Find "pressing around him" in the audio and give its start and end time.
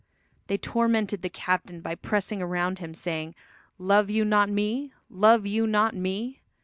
1.93-2.95